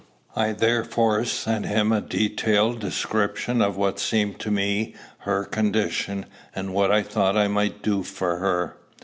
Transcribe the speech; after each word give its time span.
I 0.35 0.53
therefore 0.53 1.25
sent 1.25 1.67
him 1.67 1.91
a 1.91 2.01
detailed 2.01 2.79
description 2.79 3.61
of 3.61 3.77
what 3.77 3.99
seemed 3.99 4.39
to 4.39 4.49
me 4.49 4.95
her 5.19 5.43
condition, 5.45 6.25
and 6.55 6.73
what 6.73 6.89
I 6.91 7.03
thought 7.03 7.37
I 7.37 7.47
might 7.47 7.83
do 7.83 8.01
for 8.01 8.37
her. 8.37 8.77